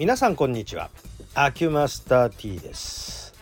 [0.00, 0.88] 皆さんこんにちは。
[1.34, 3.34] アキュマスター T です。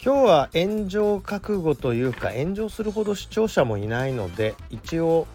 [0.00, 5.26] 今日は炎上覚悟というか炎上するほど視聴者もいないので一応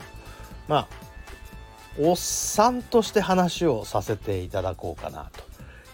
[0.69, 0.87] まあ
[1.99, 5.43] おっさんとして話をさせていただこうかなと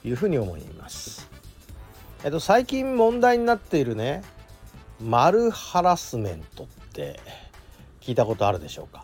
[0.07, 1.27] いうふうに思います。
[2.23, 4.21] えっと最近問題になっているね
[5.03, 7.19] マルハラスメントって
[8.01, 9.03] 聞いたことあるでしょうか？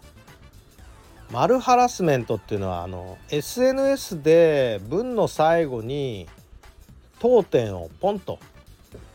[1.34, 6.28] マルハラスメントっていうのはあの SNS で文の最後に
[7.18, 8.38] 当点をポンと、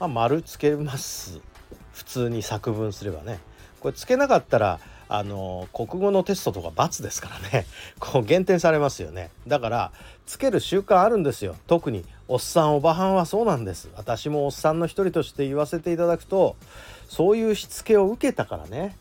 [0.01, 1.41] まあ、丸つけます。
[1.93, 3.39] 普通に作文すればね。
[3.79, 7.67] これつけなかったらあの国語のテストとか×ですからね。
[8.01, 9.31] こう減点されますよね。
[9.47, 9.93] だから
[10.27, 11.55] つける習慣あるんですよ。
[11.69, 13.91] 特におっさんおばはんはそうなんです。
[13.97, 16.57] 私もおっさんの一人として言わせていただくと
[17.09, 18.97] そういうしつけを受けたからね。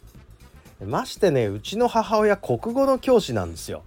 [0.85, 3.83] ましてねうちの母親国語の教師なんですよ。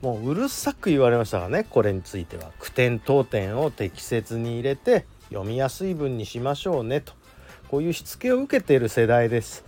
[0.00, 2.50] もううるさく言われましたからねこれについては。
[2.58, 7.12] 句点当点を適切に入れて読みやすい文にしましょうねと。
[7.68, 9.64] こういうしつけを受けている世代です。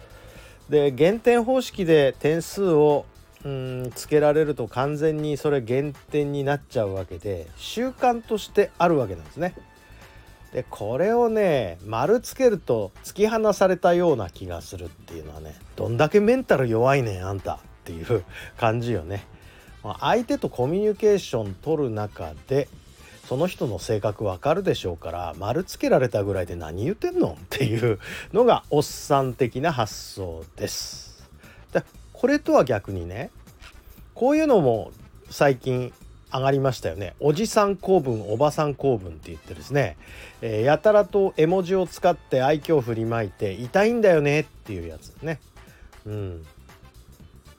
[0.68, 3.06] で減点方式で点数を
[3.44, 9.54] うんつけられると完全にそれ減点になっちゃうわけで習慣としてあるわけなんですね。
[10.54, 18.24] でこれをね丸つけると突き放されたような気がするっていうのはねどんだけメンタル弱いねんあんたっていう
[18.56, 19.26] 感じよね。
[20.00, 22.68] 相手とコミュニケーション取る中で
[23.28, 27.98] その人の性格わかるでしょうから丸つけられたぐらいで何言ってんのっていう
[28.32, 31.28] のがおっさん的な発想です。
[31.72, 31.82] で
[32.12, 33.30] これとは逆にね
[34.14, 34.92] こういうのも
[35.30, 35.92] 最近
[36.34, 37.14] 上がりましたよね。
[37.20, 39.96] おじさん公文おばさん公文って言ってですね、
[40.42, 45.38] えー、やたらと絵文字を使って愛嬌振りまいて痛いんだよねっていうやつね。
[46.04, 46.44] うん。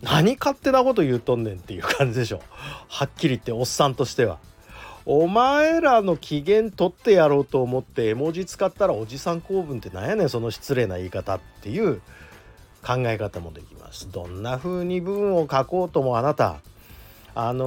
[0.02, 2.42] 何勝手なこと言うとんねんっていう感じでしょ
[2.90, 4.40] はっきり言っておっさんとしては。
[5.06, 12.02] お前らの機嫌取ってやろうと思って絵文字使ったらおじさん公文ってなんやねんその失礼な言い方っていう
[12.84, 14.12] 考え方もできます。
[14.12, 16.60] どんな風に文を書こうともあなた。
[17.38, 17.66] あの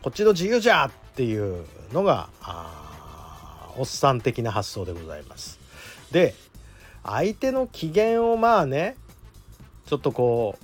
[0.00, 2.30] ー、こっちの自由じゃっていうのが
[3.76, 5.58] おっさん的な発想でございます。
[6.10, 6.34] で
[7.04, 8.96] 相手の機嫌をまあね
[9.86, 10.58] ちょっとこ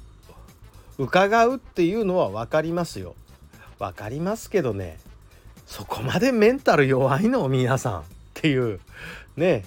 [0.99, 3.15] う伺うっていうのは分かりますよ。
[3.78, 4.99] 分かりますけどね
[5.66, 7.49] そこまでメンタル弱いの？
[7.49, 8.81] 皆さんっていう
[9.37, 9.65] ね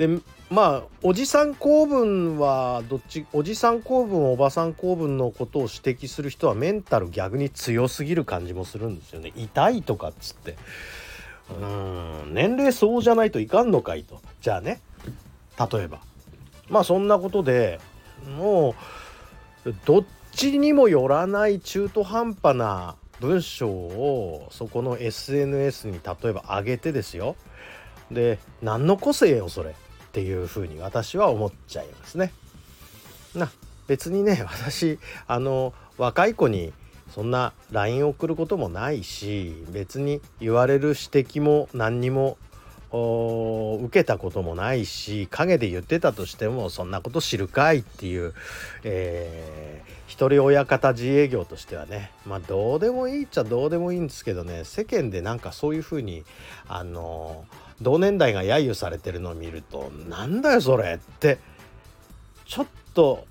[0.00, 0.08] で
[0.48, 9.30] まあおじさん公文はどっちおじさん公文おばさん公文のことを指摘する人はメンタル逆に強すぎる感じもするんですよね。
[9.36, 10.56] 痛いとかっつって。
[11.50, 11.66] う
[12.30, 12.32] ん。
[12.32, 14.22] 年齢相応じゃないといかんのかいと。
[14.40, 14.80] じゃあね。
[15.70, 16.00] 例えば。
[16.70, 17.78] まあそんなことで
[18.38, 18.74] も
[19.66, 27.36] うどっちにもよらない中途半端な文章をそこの SNS に例えば上げてですよ。
[28.10, 29.74] で何の個性よそれ。
[30.10, 32.32] っていうふうに私は思っちゃいますね。
[33.34, 33.48] な
[33.86, 34.98] 別にね 私
[35.28, 36.72] あの若い子に
[37.14, 42.38] そんな LINE 送ることもないし別に言われる指摘も何にも
[42.92, 48.34] 受けたこともないし陰で言ってたとしてもそんなこと知るかいっていう、
[48.82, 56.24] えー、一人親方自営業としてはねまあどうでもいいっちゃどうでもいいんですけどね世間でなんかそういうふうに
[56.68, 57.44] あの
[57.82, 61.38] 同年代が揶揄されてるのを見るとなんだよそれって
[62.46, 63.26] ちょっと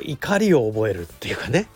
[0.00, 1.68] 怒りを覚えるっていうかね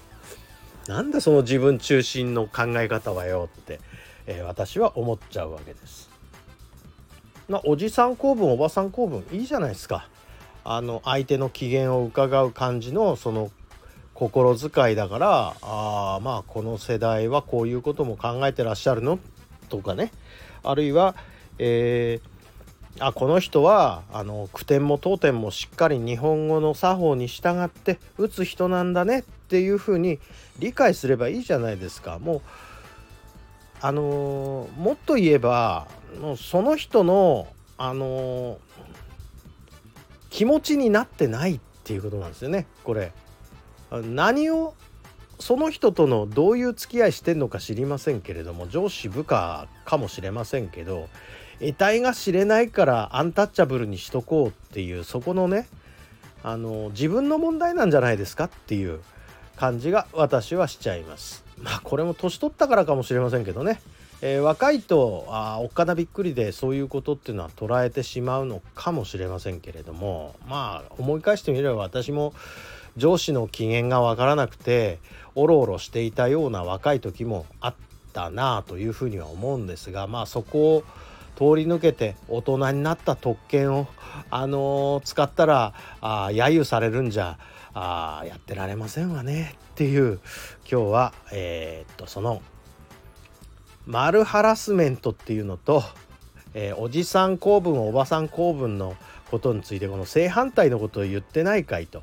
[0.86, 3.80] なんだその自分中心の考え方はよって、
[4.26, 6.08] えー、私は思っちゃうわけです。
[7.48, 10.08] まあ、おじさん公文おばさん公文いいじゃないですか。
[10.64, 13.50] あの相手の機嫌を伺う感じのその
[14.14, 19.20] 心遣いだからあまあこの世代はこういうことも考えてらっしゃるの
[19.66, 20.12] とかね
[20.62, 21.14] あるいは、
[21.58, 30.18] えー、あこの人はあの句点も当点もしっかり日本語の作法に従って打つ人なんだねっていうふうに
[30.58, 32.18] 理解すればいいじゃないですか。
[32.18, 32.40] もう
[33.80, 35.86] あのー、もっと言えば
[36.20, 37.46] もうその人の
[37.78, 38.58] あのー、
[40.30, 43.12] 気持ちになってないっていうことなんですよねこれ。
[43.90, 44.74] 何を
[45.38, 51.08] その人とのどういう付き合いしてんのか知りませんけれども上司部下かもしれませんけど
[51.60, 55.68] 得体が知れないからアンタッチャブルにしとこうっていうそこのね
[56.42, 59.00] あの自分の問題なんじゃないですかっていう
[59.56, 61.44] 感じが私はしちゃいます。
[61.58, 63.80] まあこれも年取ったからかもしれませんけどね、
[64.20, 72.34] えー、若いとあおっかなびっくりでそういうことっていうのは捉えてしまうのかもしれませんけれどもまあ思い返してみれば私も
[72.96, 74.98] 上司の機嫌がわからなくて
[75.34, 77.74] おろおろしていたような若い時もあっ
[78.12, 80.84] たなというふうには思うんですがまあそこを
[81.36, 83.86] 通り抜けて大人になった特権を、
[84.30, 87.38] あのー、使ったらあ揶揄されるんじゃ
[87.74, 90.18] あやってられませんわねっていう
[90.70, 92.40] 今日はえー、っとその
[93.84, 95.84] マルハラスメントっていうのと、
[96.54, 98.96] えー、おじさん公文おばさん公文の
[99.30, 102.02] ことについてこの正反対のことを言ってないかいと。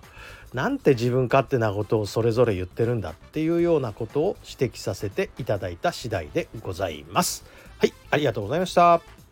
[0.53, 7.43] なんて自分勝手なことをそれぞれ言ってるんだっていうようなことを指摘させていただいた次第でございます。
[7.79, 9.22] はい、ありがとうございました。